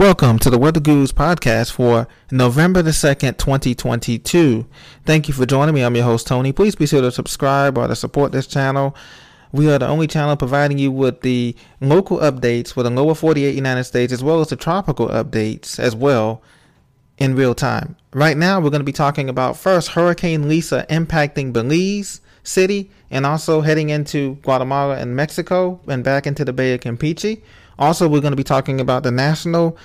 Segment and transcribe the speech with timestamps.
[0.00, 4.66] Welcome to the Weather Gurus podcast for November the 2nd, 2022.
[5.04, 5.82] Thank you for joining me.
[5.82, 6.52] I'm your host, Tony.
[6.52, 8.96] Please be sure to subscribe or to support this channel.
[9.52, 13.54] We are the only channel providing you with the local updates for the lower 48
[13.54, 16.40] United States as well as the tropical updates as well
[17.18, 17.94] in real time.
[18.14, 23.26] Right now, we're going to be talking about first Hurricane Lisa impacting Belize City and
[23.26, 27.42] also heading into Guatemala and Mexico and back into the Bay of Campeche.
[27.78, 29.76] Also, we're going to be talking about the national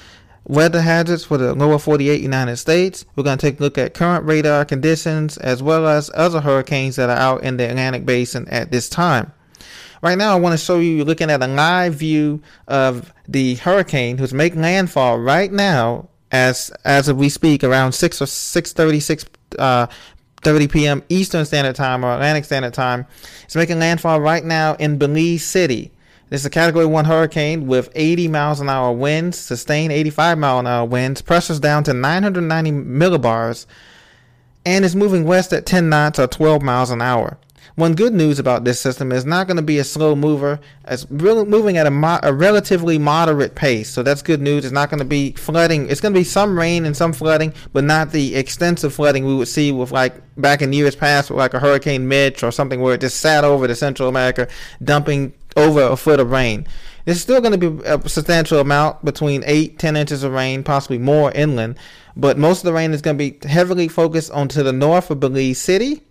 [0.47, 3.05] weather hazards for the lower 48 United States.
[3.15, 6.97] We're going to take a look at current radar conditions as well as other hurricanes
[6.97, 9.31] that are out in the Atlantic Basin at this time.
[10.01, 14.17] Right now, I want to show you looking at a live view of the hurricane
[14.17, 19.25] who's making landfall right now as as we speak around 6 or 6:36
[19.57, 19.87] uh,
[20.45, 21.03] 30 p.m.
[21.09, 23.07] Eastern Standard Time or Atlantic Standard Time.
[23.45, 25.91] It's making landfall right now in Belize City.
[26.29, 30.59] This is a Category 1 hurricane with 80 miles an hour winds, sustained 85 mile
[30.59, 33.65] an hour winds, pressure's down to 990 millibars,
[34.67, 37.39] and it's moving west at 10 knots or 12 miles an hour.
[37.75, 40.61] One good news about this system is not going to be a slow mover.
[40.87, 44.63] It's really moving at a, mo- a relatively moderate pace, so that's good news.
[44.63, 45.89] It's not going to be flooding.
[45.89, 49.35] It's going to be some rain and some flooding, but not the extensive flooding we
[49.35, 52.79] would see with like back in years past, with like a Hurricane Mitch or something
[52.79, 54.47] where it just sat over the Central America,
[54.81, 56.65] dumping over a foot of rain.
[57.03, 60.97] There's still going to be a substantial amount between 8, 10 inches of rain, possibly
[60.97, 61.77] more inland,
[62.15, 65.19] but most of the rain is going to be heavily focused onto the north of
[65.19, 66.03] Belize City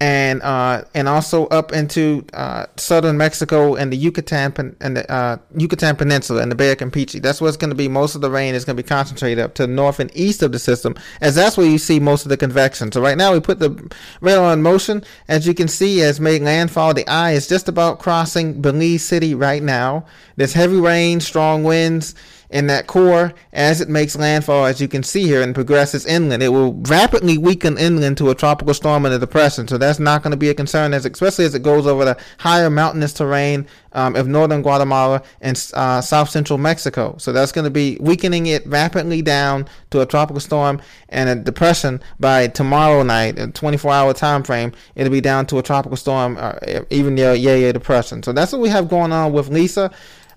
[0.00, 5.36] and uh, and also up into uh, southern Mexico and the Yucatan and the uh,
[5.54, 7.20] Yucatan Peninsula and the Bay of Campeche.
[7.20, 9.54] That's what's going to be most of the rain is going to be concentrated up
[9.54, 12.30] to the north and east of the system, as that's where you see most of
[12.30, 12.90] the convection.
[12.90, 15.04] So right now we put the radar in motion.
[15.28, 19.34] As you can see, as made landfall, the eye is just about crossing Belize City
[19.34, 20.06] right now.
[20.36, 22.14] There's heavy rain, strong winds
[22.50, 26.42] in that core as it makes landfall, as you can see here, and progresses inland.
[26.42, 29.68] It will rapidly weaken inland to a tropical storm and a depression.
[29.68, 32.18] So that's not going to be a concern, as especially as it goes over the
[32.38, 37.14] higher mountainous terrain um, of northern Guatemala and uh, south central Mexico.
[37.18, 41.36] So that's going to be weakening it rapidly down to a tropical storm and a
[41.36, 44.72] depression by tomorrow night, a 24 hour time frame.
[44.96, 46.54] It'll be down to a tropical storm, uh,
[46.90, 48.22] even near yeah, yeah, depression.
[48.22, 49.90] So that's what we have going on with Lisa.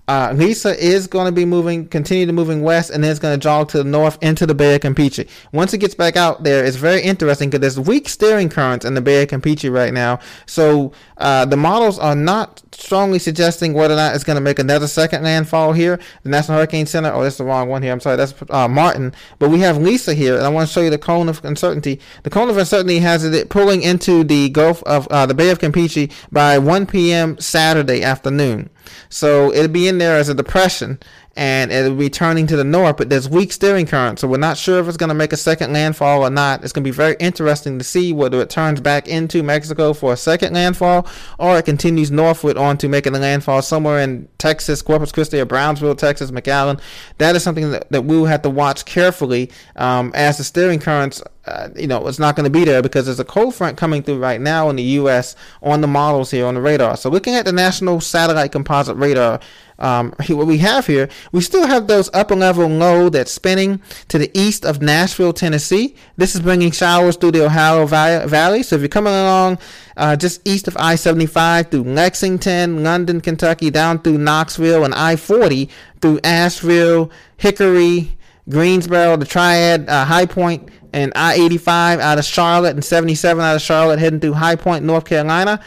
[0.06, 3.38] Uh, Lisa is going to be moving, continue to moving west, and then it's going
[3.38, 5.26] to jog to the north into the Bay of Campeche.
[5.52, 8.94] Once it gets back out there, it's very interesting because there's weak steering currents in
[8.94, 10.18] the Bay of Campeche right now.
[10.44, 14.58] So uh, the models are not strongly suggesting whether or not it's going to make
[14.58, 15.98] another second landfall here.
[16.22, 17.92] The National Hurricane Center, oh, that's the wrong one here.
[17.92, 19.14] I'm sorry, that's uh, Martin.
[19.38, 21.98] But we have Lisa here, and I want to show you the cone of uncertainty.
[22.24, 25.60] The cone of uncertainty has it pulling into the Gulf of uh, the Bay of
[25.60, 27.38] Campeche by 1 p.m.
[27.38, 28.68] Saturday afternoon.
[29.08, 30.98] So it'll be in there as a depression
[31.36, 34.56] and it'll be turning to the north, but there's weak steering current, so we're not
[34.56, 36.62] sure if it's going to make a second landfall or not.
[36.62, 40.12] It's going to be very interesting to see whether it turns back into Mexico for
[40.12, 41.08] a second landfall
[41.38, 45.44] or it continues northward on to making a landfall somewhere in Texas, Corpus Christi, or
[45.44, 46.80] Brownsville, Texas, McAllen.
[47.18, 50.78] That is something that, that we will have to watch carefully um, as the steering
[50.78, 53.76] currents uh, you know, it's not going to be there because there's a cold front
[53.76, 55.36] coming through right now in the U.S.
[55.62, 56.96] on the models here on the radar.
[56.96, 59.40] So looking at the National Satellite Composite Radar,
[59.78, 64.18] um, what we have here, we still have those upper level low that's spinning to
[64.18, 65.96] the east of Nashville, Tennessee.
[66.16, 68.62] This is bringing showers through the Ohio Valley.
[68.62, 69.58] So if you're coming along
[69.98, 75.68] uh, just east of I-75 through Lexington, London, Kentucky, down through Knoxville and I-40
[76.00, 78.16] through Asheville, Hickory,
[78.48, 83.62] Greensboro, the Triad, uh, High Point, and I-85 out of Charlotte and 77 out of
[83.62, 85.60] Charlotte heading through High Point, North Carolina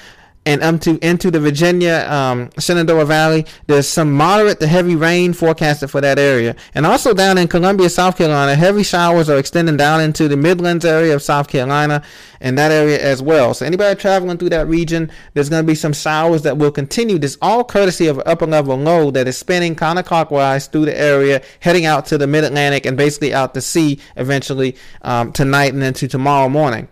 [0.48, 3.46] and into into the Virginia um, Shenandoah Valley.
[3.68, 7.90] There's some moderate to heavy rain forecasted for that area, and also down in Columbia,
[7.90, 12.02] South Carolina, heavy showers are extending down into the Midlands area of South Carolina
[12.40, 13.54] and that area as well.
[13.54, 17.18] So anybody traveling through that region, there's going to be some showers that will continue.
[17.18, 21.42] This all courtesy of an upper level low that is spinning counterclockwise through the area,
[21.60, 25.84] heading out to the Mid Atlantic and basically out to sea eventually um, tonight and
[25.84, 26.88] into tomorrow morning.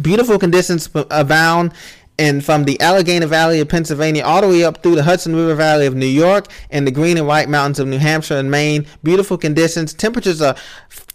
[0.00, 1.74] Beautiful conditions abound
[2.18, 5.54] and from the Allegheny Valley of Pennsylvania all the way up through the Hudson River
[5.54, 8.86] Valley of New York and the Green and White Mountains of New Hampshire and Maine.
[9.02, 9.94] Beautiful conditions.
[9.94, 10.56] Temperatures are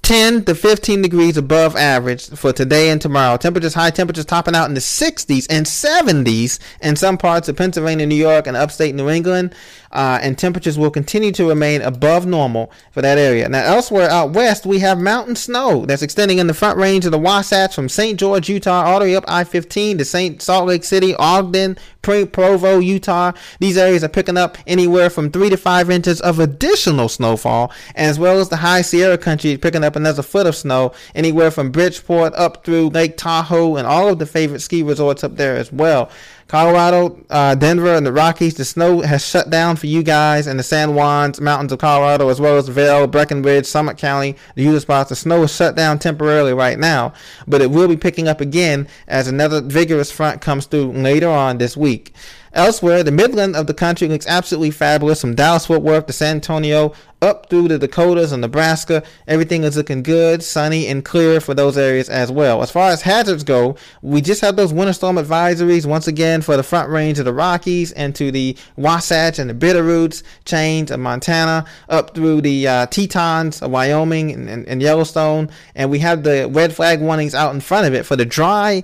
[0.07, 3.35] 10 to 15 degrees above average for today and tomorrow.
[3.35, 8.05] Temperatures, high temperatures topping out in the 60s and 70s in some parts of Pennsylvania,
[8.05, 9.53] New York, and upstate New England.
[9.91, 13.49] Uh, and temperatures will continue to remain above normal for that area.
[13.49, 17.11] Now, elsewhere out west, we have mountain snow that's extending in the front range of
[17.11, 18.19] the Wasatch from St.
[18.19, 20.41] George, Utah, all the way up I 15 to St.
[20.41, 23.33] Salt Lake City, Ogden, Provo, Utah.
[23.59, 28.17] These areas are picking up anywhere from three to five inches of additional snowfall, as
[28.17, 32.33] well as the high Sierra country picking up another foot of snow, anywhere from Bridgeport
[32.35, 36.09] up through Lake Tahoe and all of the favorite ski resorts up there as well.
[36.47, 40.55] Colorado, uh, Denver, and the Rockies, the snow has shut down for you guys in
[40.55, 44.79] the San Juans Mountains of Colorado, as well as Vail, Breckenridge, Summit County, the user
[44.79, 45.09] spots.
[45.09, 47.11] The snow is shut down temporarily right now,
[47.47, 51.57] but it will be picking up again as another vigorous front comes through later on
[51.57, 52.13] this week.
[52.53, 56.35] Elsewhere, the Midland of the country looks absolutely fabulous from Dallas Fort Worth to San
[56.35, 59.03] Antonio up through the Dakotas and Nebraska.
[59.27, 62.61] Everything is looking good, sunny, and clear for those areas as well.
[62.61, 66.55] As far as hazards go, we just have those winter storm advisories once again for
[66.55, 70.99] the front range of the Rockies and to the Wasatch and the Bitterroots chains of
[70.99, 75.49] Montana up through the uh, Tetons of Wyoming and, and, and Yellowstone.
[75.75, 78.83] And we have the red flag warnings out in front of it for the dry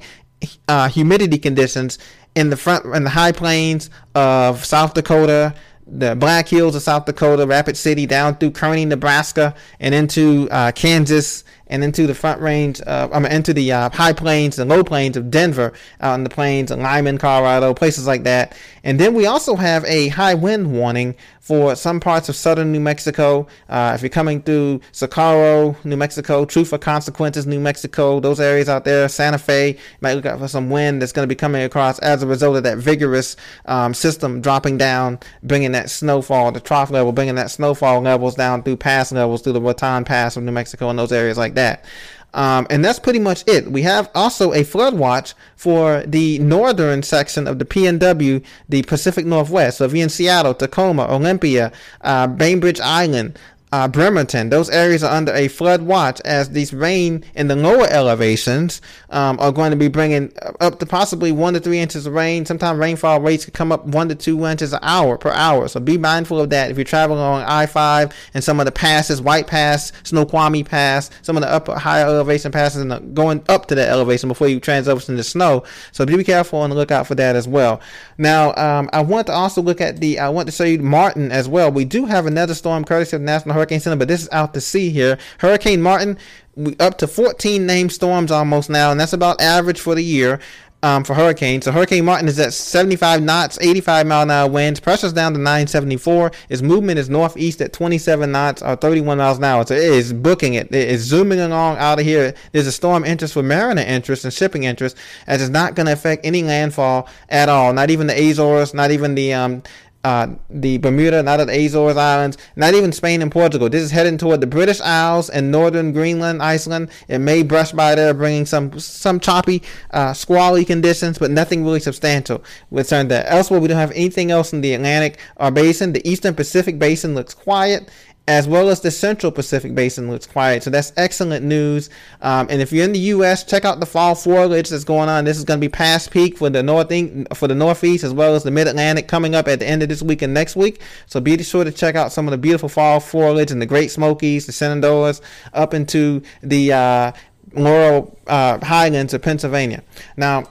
[0.68, 2.00] uh, humidity conditions
[2.36, 5.54] in the front in the high plains of South Dakota,
[5.86, 10.72] the Black Hills of South Dakota, Rapid City, down through Kearney, Nebraska, and into uh,
[10.72, 11.44] Kansas
[11.74, 15.18] and into the front range, I mean, into the uh, high plains and low plains
[15.18, 18.56] of Denver, out in the plains of Limon, Colorado, places like that.
[18.84, 22.80] And then we also have a high wind warning for some parts of southern New
[22.80, 23.48] Mexico.
[23.68, 28.70] Uh, if you're coming through Socorro, New Mexico, Truth or Consequences, New Mexico, those areas
[28.70, 31.64] out there, Santa Fe, might look out for some wind that's going to be coming
[31.64, 33.36] across as a result of that vigorous
[33.66, 38.62] um, system dropping down, bringing that snowfall, the trough level, bringing that snowfall levels down
[38.62, 41.63] through pass levels, through the Raton Pass of New Mexico and those areas like that
[41.64, 41.86] that.
[42.34, 43.72] Um, and that's pretty much it.
[43.72, 49.26] We have also a flood watch for the northern section of the PNW, the Pacific
[49.26, 49.78] Northwest.
[49.78, 51.72] So if you're in Seattle, Tacoma, Olympia,
[52.02, 53.38] uh, Bainbridge Island,
[53.74, 54.52] uh, Bremerton.
[54.52, 59.40] Those areas are under a flood watch as these rain in the lower elevations um,
[59.40, 60.32] are going to be bringing
[60.62, 62.46] up to possibly one to three inches of rain.
[62.46, 65.68] Sometimes rainfall rates could come up one to two inches an hour per hour.
[65.68, 69.24] So be mindful of that if you're traveling along I-5 and some of the passes,
[69.24, 73.76] White Pass, Snoqualmie Pass, some of the upper higher elevation passes, and going up to
[73.76, 75.64] that elevation before you transition into snow.
[75.94, 77.82] So be careful and look out for that as well.
[78.20, 80.20] Now, um, I want to also look at the.
[80.20, 81.72] I want to show you Martin as well.
[81.72, 84.62] We do have another storm courtesy of National Hurricane Center, but this is out to
[84.62, 85.18] sea here.
[85.38, 86.18] Hurricane Martin,
[86.56, 90.42] we, up to 14 named storms almost now, and that's about average for the year.
[90.82, 91.64] Um, for hurricanes.
[91.64, 94.82] So Hurricane Martin is at 75 knots, 85 mile an hour winds.
[94.82, 96.34] Pressure's down to 974.
[96.50, 99.66] Its movement is northeast at 27 knots or 31 miles an hour.
[99.66, 100.68] So it is booking it.
[100.76, 102.34] It is zooming along out of here.
[102.52, 105.94] There's a storm interest for mariner interest and shipping interest, as it's not going to
[105.94, 107.72] affect any landfall at all.
[107.72, 109.64] Not even the Azores, not even the um,
[110.04, 113.70] uh, the Bermuda, not at the Azores Islands, not even Spain and Portugal.
[113.70, 116.90] This is heading toward the British Isles and northern Greenland, Iceland.
[117.08, 121.80] It may brush by there, bringing some some choppy, uh, squally conditions, but nothing really
[121.80, 122.44] substantial.
[122.76, 125.94] Certain that elsewhere, we don't have anything else in the Atlantic or basin.
[125.94, 127.90] The Eastern Pacific basin looks quiet,
[128.28, 130.64] as well as the Central Pacific Basin looks quiet.
[130.64, 131.90] So that's excellent news.
[132.22, 135.26] Um, and if you're in the U.S., check out the fall foliage that's going on.
[135.26, 136.88] This is going to be past peak for the north
[137.36, 139.90] for the Northeast as well as the Mid Atlantic coming up at the end of
[139.90, 140.82] this week and next week.
[141.06, 143.92] So be sure to check out some of the beautiful fall foliage in the Great
[143.92, 145.20] Smokies, the Shenandoahs,
[145.54, 147.12] up into the uh,
[147.54, 149.84] Laurel uh, Highlands of Pennsylvania.
[150.16, 150.46] Now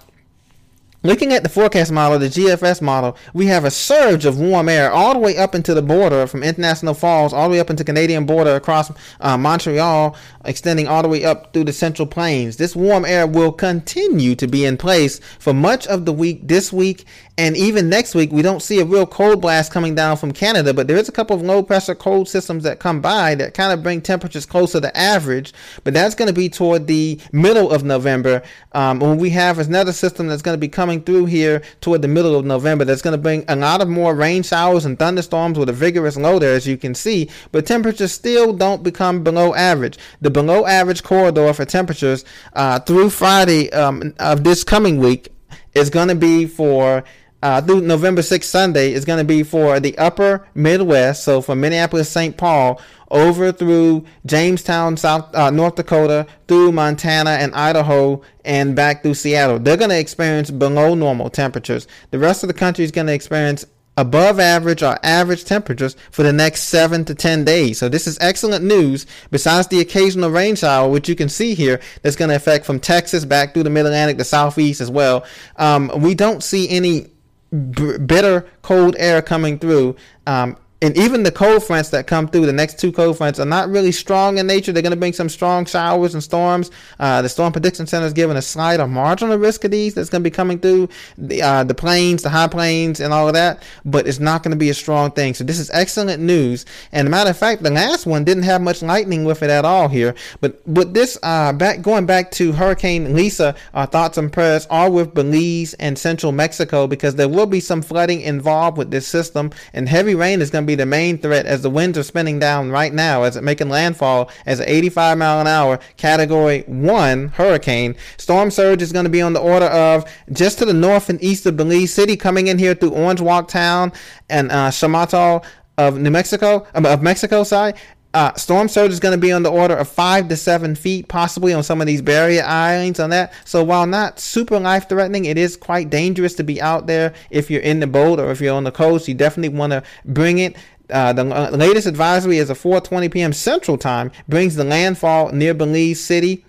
[1.04, 4.92] Looking at the forecast model, the GFS model, we have a surge of warm air
[4.92, 7.82] all the way up into the border from International Falls, all the way up into
[7.82, 12.56] Canadian border across uh, Montreal, extending all the way up through the Central Plains.
[12.56, 16.72] This warm air will continue to be in place for much of the week this
[16.72, 17.04] week
[17.38, 20.74] and even next week, we don't see a real cold blast coming down from Canada,
[20.74, 23.72] but there is a couple of low pressure cold systems that come by that kind
[23.72, 25.54] of bring temperatures closer to average.
[25.82, 28.42] But that's going to be toward the middle of November.
[28.72, 32.08] Um, when we have another system that's going to be coming through here toward the
[32.08, 35.58] middle of November, that's going to bring a lot of more rain showers and thunderstorms
[35.58, 37.30] with a vigorous low there, as you can see.
[37.52, 39.96] But temperatures still don't become below average.
[40.20, 45.32] The below average corridor for temperatures uh, through Friday um, of this coming week
[45.74, 47.04] is going to be for
[47.42, 51.24] uh, through November 6th Sunday is going to be for the upper Midwest.
[51.24, 52.36] So from Minneapolis, St.
[52.36, 52.80] Paul,
[53.10, 59.58] over through Jamestown, South uh, North Dakota, through Montana and Idaho, and back through Seattle.
[59.58, 61.86] They're going to experience below normal temperatures.
[62.10, 63.66] The rest of the country is going to experience
[63.98, 67.78] above average or average temperatures for the next seven to 10 days.
[67.78, 69.06] So this is excellent news.
[69.30, 72.80] Besides the occasional rain shower, which you can see here, that's going to affect from
[72.80, 75.26] Texas back through the mid Atlantic, the southeast as well.
[75.56, 77.11] Um, we don't see any
[77.52, 82.46] b- bitter cold air coming through um, and even the cold fronts that come through,
[82.46, 84.72] the next two cold fronts are not really strong in nature.
[84.72, 86.72] They're going to bring some strong showers and storms.
[86.98, 90.10] Uh, the Storm Prediction Center is giving a slight or marginal risk of these that's
[90.10, 93.34] going to be coming through the, uh, the plains, the high plains, and all of
[93.34, 95.34] that, but it's not going to be a strong thing.
[95.34, 96.66] So this is excellent news.
[96.90, 99.86] And matter of fact, the last one didn't have much lightning with it at all
[99.86, 100.16] here.
[100.40, 104.90] But with this, uh, back going back to Hurricane Lisa, our thoughts and prayers are
[104.90, 109.52] with Belize and central Mexico because there will be some flooding involved with this system,
[109.72, 112.02] and heavy rain is going to be be the main threat as the winds are
[112.02, 116.62] spinning down right now as it making landfall as an 85 mile an hour category
[116.66, 117.94] 1 hurricane.
[118.16, 121.22] Storm surge is going to be on the order of just to the north and
[121.22, 123.92] east of Belize City coming in here through Orange Walk Town
[124.30, 125.44] and uh, Chetumal
[125.78, 127.76] of New Mexico, of Mexico side,
[128.14, 131.08] uh, storm surge is going to be on the order of five to seven feet,
[131.08, 133.32] possibly on some of these barrier islands on that.
[133.44, 137.50] So while not super life threatening, it is quite dangerous to be out there if
[137.50, 139.08] you're in the boat or if you're on the coast.
[139.08, 140.56] You definitely want to bring it.
[140.90, 143.32] Uh, the latest advisory is a 4:20 p.m.
[143.32, 146.44] Central Time brings the landfall near Belize City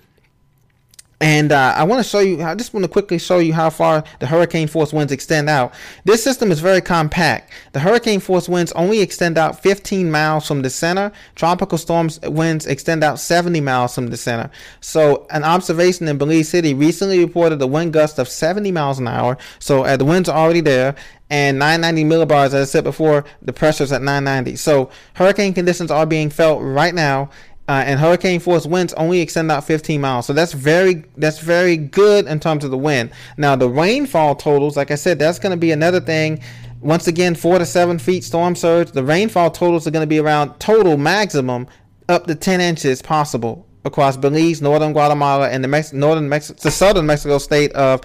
[1.23, 3.69] and uh, I want to show you, I just want to quickly show you how
[3.69, 5.73] far the hurricane force winds extend out.
[6.03, 7.49] This system is very compact.
[7.71, 11.13] The hurricane force winds only extend out 15 miles from the center.
[11.35, 14.51] Tropical storms winds extend out 70 miles from the center.
[14.81, 19.07] So an observation in Belize City recently reported a wind gust of 70 miles an
[19.07, 19.37] hour.
[19.59, 20.93] So uh, the winds are already there
[21.29, 24.57] and 990 millibars, as I said before, the pressure's at 990.
[24.57, 27.29] So hurricane conditions are being felt right now
[27.67, 30.25] uh, and hurricane force winds only extend out 15 miles.
[30.25, 33.11] So that's very that's very good in terms of the wind.
[33.37, 36.41] Now the rainfall totals, like I said, that's going to be another thing.
[36.81, 38.91] Once again, four to seven feet storm surge.
[38.91, 41.67] The rainfall totals are going to be around total maximum
[42.09, 46.71] up to 10 inches possible across Belize, northern Guatemala, and the Mex- northern Mexico, the
[46.71, 48.01] southern Mexico state of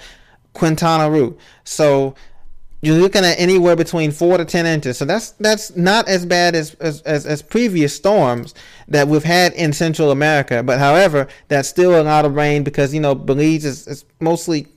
[0.53, 1.37] Quintana Roo.
[1.65, 2.15] So
[2.80, 4.99] you're looking at anywhere between four to ten inches.
[4.99, 8.54] So that's that's not as bad as as, as, as previous storms
[8.87, 10.62] that we've had in Central America.
[10.62, 14.68] But however, that's still a lot of rain because you know Belize is, is mostly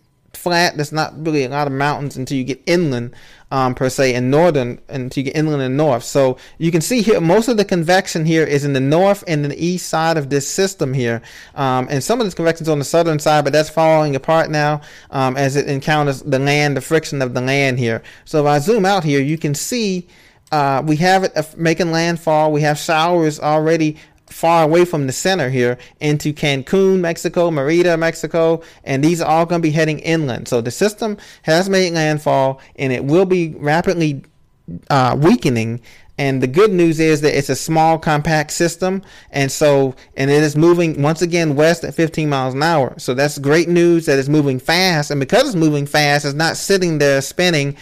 [0.42, 0.76] flat.
[0.76, 3.14] There's not really a lot of mountains until you get inland,
[3.52, 6.04] um, per se, in northern until you get inland and north.
[6.04, 9.46] So you can see here most of the convection here is in the north and
[9.46, 11.22] the east side of this system here,
[11.56, 14.50] um, and some of this convection is on the southern side, but that's falling apart
[14.50, 14.82] now
[15.12, 18.02] um, as it encounters the land, the friction of the land here.
[18.26, 20.08] So if I zoom out here, you can see.
[20.52, 22.52] Uh, we have it making landfall.
[22.52, 23.96] We have showers already
[24.32, 29.46] far away from the center here into Cancun, Mexico, Merida, Mexico, and these are all
[29.46, 30.48] going to be heading inland.
[30.48, 34.24] So the system has made landfall and it will be rapidly
[34.90, 35.82] uh, weakening.
[36.18, 40.44] And the good news is that it's a small, compact system, and so and it
[40.44, 42.94] is moving once again west at 15 miles an hour.
[43.00, 46.58] So that's great news that it's moving fast, and because it's moving fast, it's not
[46.58, 47.76] sitting there spinning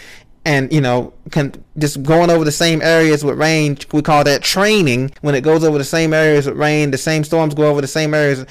[0.46, 4.42] and you know can just going over the same areas with rain we call that
[4.42, 5.12] training.
[5.22, 7.88] When it goes over the same areas with rain the same storms go over the
[7.88, 8.46] same areas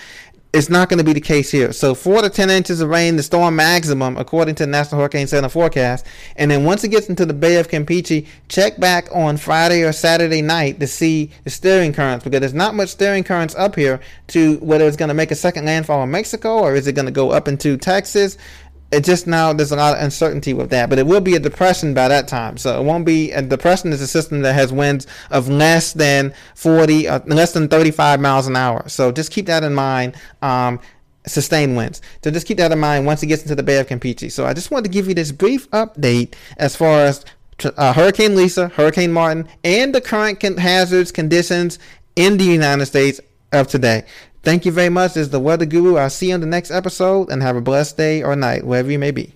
[0.53, 1.73] it's not going to be the case here.
[1.73, 5.27] So 4 to 10 inches of rain the storm maximum according to the national hurricane
[5.27, 6.07] center forecast.
[6.37, 9.93] And then once it gets into the bay of campeche check back on friday or
[9.93, 14.01] saturday night to see the steering currents because there's not much steering currents up here
[14.29, 17.07] to whether it's going to make a second landfall in mexico or is it going
[17.07, 18.39] to go up into texas
[18.91, 21.41] it just now there's a lot of uncertainty with that, but it will be a
[21.41, 22.57] depression by that time.
[22.57, 26.33] So it won't be a depression is a system that has winds of less than
[26.55, 28.89] 40, uh, less than 35 miles an hour.
[28.89, 30.17] So just keep that in mind.
[30.41, 30.81] Um,
[31.27, 32.01] sustained winds.
[32.25, 34.33] So just keep that in mind once it gets into the Bay of Campeche.
[34.33, 37.25] So I just wanted to give you this brief update as far as
[37.77, 41.79] uh, Hurricane Lisa, Hurricane Martin, and the current con- hazards conditions
[42.17, 43.21] in the United States
[43.53, 44.05] of today.
[44.43, 45.15] Thank you very much.
[45.15, 45.97] This is the Weather Guru.
[45.97, 48.91] I'll see you on the next episode and have a blessed day or night, wherever
[48.91, 49.35] you may be.